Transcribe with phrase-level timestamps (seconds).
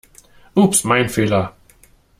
[0.57, 1.55] Ups, mein Fehler!